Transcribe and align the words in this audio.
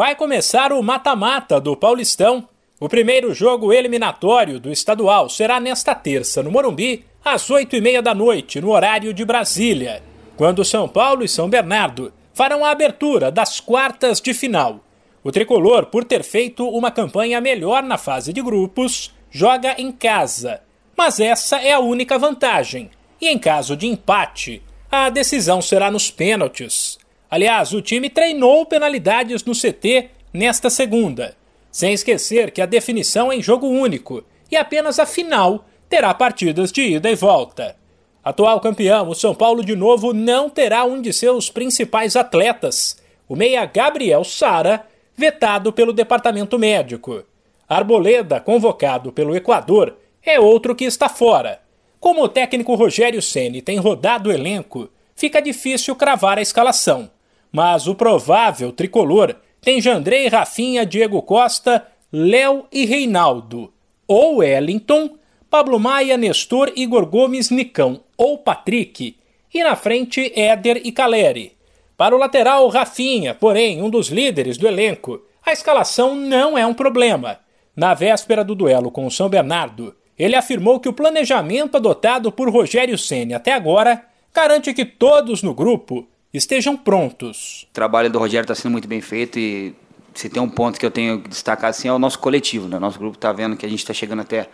vai 0.00 0.14
começar 0.14 0.72
o 0.72 0.82
mata-mata 0.82 1.60
do 1.60 1.76
Paulistão. 1.76 2.48
O 2.80 2.88
primeiro 2.88 3.34
jogo 3.34 3.70
eliminatório 3.70 4.58
do 4.58 4.72
estadual 4.72 5.28
será 5.28 5.60
nesta 5.60 5.94
terça, 5.94 6.42
no 6.42 6.50
Morumbi, 6.50 7.04
às 7.22 7.50
oito 7.50 7.76
e 7.76 7.82
meia 7.82 8.00
da 8.00 8.14
noite, 8.14 8.62
no 8.62 8.70
horário 8.70 9.12
de 9.12 9.26
Brasília, 9.26 10.02
quando 10.38 10.64
São 10.64 10.88
Paulo 10.88 11.22
e 11.22 11.28
São 11.28 11.50
Bernardo 11.50 12.14
farão 12.32 12.64
a 12.64 12.70
abertura 12.70 13.30
das 13.30 13.60
quartas 13.60 14.22
de 14.22 14.32
final. 14.32 14.80
O 15.22 15.30
tricolor, 15.30 15.84
por 15.84 16.02
ter 16.02 16.22
feito 16.22 16.66
uma 16.66 16.90
campanha 16.90 17.38
melhor 17.38 17.82
na 17.82 17.98
fase 17.98 18.32
de 18.32 18.40
grupos, 18.40 19.14
joga 19.30 19.74
em 19.76 19.92
casa. 19.92 20.62
Mas 20.96 21.20
essa 21.20 21.60
é 21.60 21.72
a 21.72 21.78
única 21.78 22.18
vantagem. 22.18 22.90
E 23.20 23.28
em 23.28 23.38
caso 23.38 23.76
de 23.76 23.86
empate, 23.86 24.62
a 24.90 25.10
decisão 25.10 25.60
será 25.60 25.90
nos 25.90 26.10
pênaltis. 26.10 26.98
Aliás, 27.30 27.72
o 27.72 27.80
time 27.80 28.10
treinou 28.10 28.66
penalidades 28.66 29.44
no 29.44 29.52
CT 29.52 30.10
nesta 30.32 30.68
segunda. 30.68 31.36
Sem 31.70 31.92
esquecer 31.92 32.50
que 32.50 32.60
a 32.60 32.66
definição 32.66 33.30
é 33.30 33.36
em 33.36 33.42
jogo 33.42 33.68
único 33.68 34.24
e 34.50 34.56
apenas 34.56 34.98
a 34.98 35.06
final 35.06 35.64
terá 35.88 36.12
partidas 36.12 36.72
de 36.72 36.82
ida 36.82 37.08
e 37.08 37.14
volta. 37.14 37.76
Atual 38.22 38.60
campeão, 38.60 39.08
o 39.08 39.14
São 39.14 39.34
Paulo 39.34 39.64
de 39.64 39.76
novo 39.76 40.12
não 40.12 40.50
terá 40.50 40.84
um 40.84 41.00
de 41.00 41.12
seus 41.12 41.48
principais 41.48 42.16
atletas, 42.16 43.00
o 43.28 43.36
meia 43.36 43.64
Gabriel 43.64 44.24
Sara, 44.24 44.84
vetado 45.16 45.72
pelo 45.72 45.92
departamento 45.92 46.58
médico. 46.58 47.22
Arboleda, 47.68 48.40
convocado 48.40 49.12
pelo 49.12 49.36
Equador, 49.36 49.96
é 50.24 50.40
outro 50.40 50.74
que 50.74 50.84
está 50.84 51.08
fora. 51.08 51.60
Como 52.00 52.24
o 52.24 52.28
técnico 52.28 52.74
Rogério 52.74 53.22
Ceni 53.22 53.62
tem 53.62 53.78
rodado 53.78 54.28
o 54.28 54.32
elenco, 54.32 54.90
fica 55.14 55.40
difícil 55.40 55.94
cravar 55.94 56.38
a 56.38 56.42
escalação. 56.42 57.10
Mas 57.52 57.86
o 57.86 57.94
provável 57.94 58.72
tricolor 58.72 59.34
tem 59.60 59.80
Jandrei, 59.80 60.28
Rafinha, 60.28 60.86
Diego 60.86 61.20
Costa, 61.22 61.86
Léo 62.12 62.64
e 62.72 62.84
Reinaldo, 62.86 63.72
ou 64.06 64.36
Wellington, 64.36 65.10
Pablo 65.50 65.78
Maia, 65.78 66.16
Nestor, 66.16 66.72
Igor 66.76 67.06
Gomes, 67.06 67.50
Nicão 67.50 68.00
ou 68.16 68.38
Patrick, 68.38 69.16
e 69.52 69.64
na 69.64 69.74
frente 69.74 70.32
Éder 70.34 70.80
e 70.84 70.92
Caleri. 70.92 71.56
Para 71.96 72.14
o 72.14 72.18
lateral, 72.18 72.68
Rafinha, 72.68 73.34
porém, 73.34 73.82
um 73.82 73.90
dos 73.90 74.08
líderes 74.08 74.56
do 74.56 74.66
elenco, 74.66 75.20
a 75.44 75.52
escalação 75.52 76.14
não 76.14 76.56
é 76.56 76.64
um 76.64 76.72
problema. 76.72 77.38
Na 77.74 77.94
véspera 77.94 78.44
do 78.44 78.54
duelo 78.54 78.90
com 78.90 79.06
o 79.06 79.10
São 79.10 79.28
Bernardo, 79.28 79.94
ele 80.18 80.36
afirmou 80.36 80.78
que 80.78 80.88
o 80.88 80.92
planejamento 80.92 81.76
adotado 81.76 82.30
por 82.30 82.48
Rogério 82.50 82.96
Ceni 82.96 83.34
até 83.34 83.52
agora 83.52 84.04
garante 84.34 84.72
que 84.72 84.84
todos 84.84 85.42
no 85.42 85.54
grupo 85.54 86.06
estejam 86.32 86.76
prontos. 86.76 87.66
O 87.70 87.72
trabalho 87.72 88.10
do 88.10 88.18
Rogério 88.18 88.44
está 88.44 88.54
sendo 88.54 88.72
muito 88.72 88.86
bem 88.86 89.00
feito 89.00 89.38
e 89.38 89.74
se 90.14 90.28
tem 90.28 90.42
um 90.42 90.48
ponto 90.48 90.78
que 90.78 90.86
eu 90.86 90.90
tenho 90.90 91.20
que 91.20 91.28
destacar 91.28 91.70
assim 91.70 91.88
é 91.88 91.92
o 91.92 91.98
nosso 91.98 92.18
coletivo, 92.18 92.68
né? 92.68 92.78
Nosso 92.78 92.98
grupo 92.98 93.16
está 93.16 93.32
vendo 93.32 93.56
que 93.56 93.64
a 93.64 93.68
gente 93.68 93.80
está 93.80 93.92
chegando 93.92 94.20
até, 94.20 94.48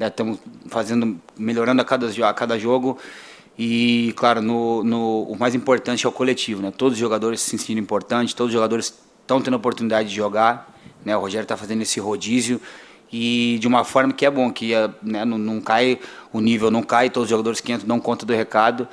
estamos 0.00 0.38
né, 0.38 0.42
fazendo, 0.68 1.20
melhorando 1.36 1.80
a 1.82 1.84
cada, 1.84 2.06
a 2.28 2.34
cada 2.34 2.58
jogo 2.58 2.98
e 3.58 4.12
claro, 4.16 4.42
no, 4.42 4.84
no, 4.84 5.22
o 5.22 5.38
mais 5.38 5.54
importante 5.54 6.04
é 6.04 6.08
o 6.08 6.12
coletivo, 6.12 6.62
né? 6.62 6.70
Todos 6.70 6.94
os 6.94 6.98
jogadores 6.98 7.40
se 7.40 7.50
sentindo 7.50 7.80
importantes, 7.80 8.34
todos 8.34 8.50
os 8.50 8.54
jogadores 8.54 8.94
estão 9.20 9.40
tendo 9.40 9.54
a 9.54 9.56
oportunidade 9.56 10.08
de 10.08 10.14
jogar, 10.14 10.74
né? 11.04 11.16
O 11.16 11.20
Rogério 11.20 11.44
está 11.44 11.56
fazendo 11.56 11.82
esse 11.82 11.98
rodízio 11.98 12.60
e 13.12 13.58
de 13.60 13.66
uma 13.66 13.84
forma 13.84 14.12
que 14.12 14.26
é 14.26 14.30
bom, 14.30 14.50
que 14.50 14.72
né, 15.02 15.24
não, 15.24 15.38
não 15.38 15.60
cai 15.60 15.98
o 16.32 16.40
nível, 16.40 16.70
não 16.70 16.82
cai, 16.82 17.08
todos 17.08 17.26
os 17.26 17.30
jogadores 17.30 17.60
que 17.60 17.72
entram 17.72 17.86
dão 17.86 18.00
conta 18.00 18.26
do 18.26 18.34
recado 18.34 18.86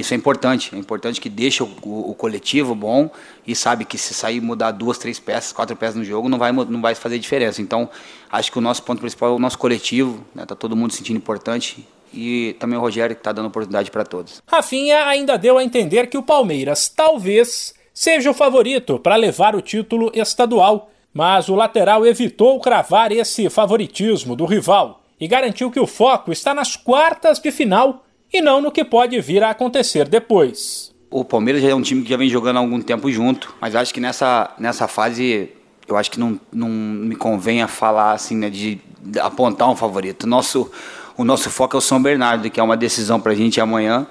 isso 0.00 0.14
é 0.14 0.16
importante, 0.16 0.74
é 0.74 0.78
importante 0.78 1.20
que 1.20 1.28
deixe 1.28 1.62
o, 1.62 1.68
o, 1.82 2.10
o, 2.10 2.14
coletivo 2.14 2.74
bom 2.74 3.10
e 3.46 3.54
sabe 3.54 3.84
que 3.84 3.96
se 3.96 4.14
sair 4.14 4.40
mudar 4.40 4.72
duas, 4.72 4.98
três 4.98 5.18
peças, 5.18 5.52
quatro 5.52 5.76
peças 5.76 5.96
no 5.96 6.04
jogo, 6.04 6.28
não 6.28 6.38
vai, 6.38 6.52
não 6.52 6.80
vai 6.80 6.94
fazer 6.94 7.18
diferença. 7.18 7.62
Então, 7.62 7.88
acho 8.30 8.50
que 8.50 8.58
o 8.58 8.60
nosso 8.60 8.82
ponto 8.82 9.00
principal 9.00 9.32
é 9.32 9.36
o 9.36 9.38
nosso 9.38 9.58
coletivo, 9.58 10.24
né? 10.34 10.44
Tá 10.44 10.54
todo 10.54 10.76
mundo 10.76 10.90
se 10.90 10.98
sentindo 10.98 11.16
importante 11.16 11.86
e 12.12 12.56
também 12.58 12.78
o 12.78 12.80
Rogério 12.80 13.14
que 13.14 13.20
está 13.20 13.32
dando 13.32 13.46
oportunidade 13.46 13.90
para 13.90 14.04
todos. 14.04 14.42
Rafinha 14.46 15.06
ainda 15.06 15.36
deu 15.36 15.58
a 15.58 15.64
entender 15.64 16.08
que 16.08 16.18
o 16.18 16.22
Palmeiras 16.22 16.88
talvez 16.88 17.74
seja 17.92 18.30
o 18.30 18.34
favorito 18.34 18.98
para 18.98 19.16
levar 19.16 19.54
o 19.54 19.62
título 19.62 20.10
estadual, 20.14 20.90
mas 21.12 21.48
o 21.48 21.54
lateral 21.54 22.06
evitou 22.06 22.60
cravar 22.60 23.12
esse 23.12 23.48
favoritismo 23.48 24.36
do 24.36 24.44
rival 24.44 25.02
e 25.20 25.26
garantiu 25.26 25.70
que 25.70 25.80
o 25.80 25.86
foco 25.86 26.30
está 26.30 26.54
nas 26.54 26.76
quartas 26.76 27.38
de 27.38 27.50
final 27.50 28.05
e 28.32 28.40
não 28.40 28.60
no 28.60 28.72
que 28.72 28.84
pode 28.84 29.20
vir 29.20 29.42
a 29.42 29.50
acontecer 29.50 30.08
depois. 30.08 30.94
O 31.10 31.24
Palmeiras 31.24 31.62
já 31.62 31.68
é 31.70 31.74
um 31.74 31.82
time 31.82 32.02
que 32.02 32.10
já 32.10 32.16
vem 32.16 32.28
jogando 32.28 32.56
há 32.56 32.60
algum 32.60 32.80
tempo 32.80 33.10
junto, 33.10 33.54
mas 33.60 33.74
acho 33.74 33.94
que 33.94 34.00
nessa, 34.00 34.54
nessa 34.58 34.88
fase 34.88 35.50
eu 35.88 35.96
acho 35.96 36.10
que 36.10 36.18
não, 36.18 36.38
não 36.52 36.68
me 36.68 37.14
convém 37.14 37.62
a 37.62 37.68
falar 37.68 38.12
assim, 38.12 38.36
né, 38.36 38.50
de 38.50 38.80
apontar 39.20 39.70
um 39.70 39.76
favorito. 39.76 40.26
Nosso, 40.26 40.70
o 41.16 41.24
nosso 41.24 41.48
foco 41.48 41.76
é 41.76 41.78
o 41.78 41.80
São 41.80 42.02
Bernardo, 42.02 42.50
que 42.50 42.58
é 42.58 42.62
uma 42.62 42.76
decisão 42.76 43.20
para 43.20 43.32
a 43.32 43.34
gente 43.34 43.60
amanhã, 43.60 44.06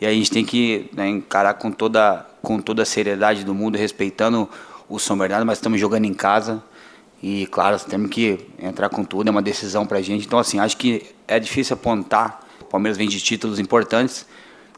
e 0.00 0.06
a 0.06 0.12
gente 0.12 0.30
tem 0.30 0.44
que 0.44 0.88
né, 0.92 1.08
encarar 1.08 1.54
com 1.54 1.70
toda, 1.70 2.26
com 2.40 2.60
toda 2.60 2.82
a 2.82 2.86
seriedade 2.86 3.44
do 3.44 3.54
mundo, 3.54 3.76
respeitando 3.76 4.48
o 4.88 4.98
São 4.98 5.18
Bernardo, 5.18 5.44
mas 5.44 5.58
estamos 5.58 5.78
jogando 5.78 6.06
em 6.06 6.14
casa. 6.14 6.62
E 7.22 7.46
claro, 7.48 7.78
temos 7.80 8.10
que 8.10 8.38
entrar 8.58 8.88
com 8.88 9.04
tudo, 9.04 9.28
é 9.28 9.30
uma 9.30 9.42
decisão 9.42 9.84
para 9.84 9.98
a 9.98 10.02
gente. 10.02 10.24
Então, 10.24 10.38
assim, 10.38 10.58
acho 10.60 10.76
que 10.76 11.04
é 11.26 11.38
difícil 11.38 11.74
apontar 11.74 12.47
Palmeiras 12.70 12.96
vem 12.96 13.08
de 13.08 13.20
títulos 13.20 13.58
importantes. 13.58 14.26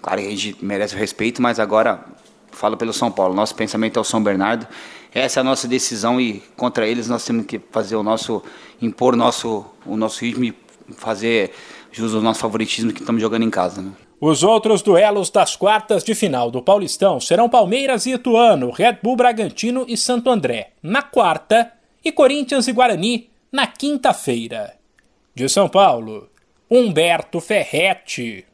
Claro 0.01 0.21
que 0.21 0.27
a 0.27 0.31
gente 0.31 0.56
merece 0.62 0.95
o 0.95 0.99
respeito, 0.99 1.43
mas 1.43 1.59
agora 1.59 2.05
falo 2.53 2.77
pelo 2.77 2.93
São 2.93 3.11
Paulo. 3.11 3.34
Nosso 3.34 3.55
pensamento 3.55 3.99
é 3.99 4.01
o 4.01 4.05
São 4.05 4.23
Bernardo. 4.23 4.67
Essa 5.12 5.41
é 5.41 5.43
a 5.43 5.45
nossa 5.45 5.67
decisão 5.67 6.21
e 6.21 6.43
contra 6.56 6.87
eles 6.87 7.09
nós 7.09 7.25
temos 7.25 7.47
que 7.47 7.61
fazer 7.71 7.97
o 7.97 8.03
nosso 8.03 8.43
impor 8.81 9.15
o 9.15 9.17
nosso 9.17 9.65
o 9.84 9.97
nosso 9.97 10.25
ritmo 10.25 10.45
e 10.45 10.55
fazer 10.97 11.53
jus 11.91 12.15
ao 12.15 12.21
nosso 12.21 12.41
favoritismo 12.41 12.93
que 12.93 13.00
estamos 13.00 13.21
jogando 13.21 13.43
em 13.43 13.50
casa. 13.50 13.83
Né? 13.83 13.91
Os 14.21 14.43
outros 14.43 14.83
duelos 14.83 15.31
das 15.31 15.56
quartas 15.56 16.05
de 16.05 16.15
final 16.15 16.50
do 16.50 16.62
Paulistão 16.62 17.19
serão 17.19 17.49
Palmeiras 17.49 18.06
e 18.06 18.12
Ituano, 18.12 18.71
Red 18.71 18.99
Bull 19.03 19.17
Bragantino 19.17 19.84
e 19.89 19.97
Santo 19.97 20.31
André 20.31 20.73
na 20.83 21.03
quarta 21.03 21.73
e 22.05 22.12
Corinthians 22.12 22.69
e 22.69 22.73
Guarani 22.73 23.31
na 23.50 23.67
quinta-feira. 23.67 24.75
De 25.34 25.49
São 25.49 25.69
Paulo, 25.69 26.30
Humberto 26.72 27.41
Ferretti. 27.41 28.44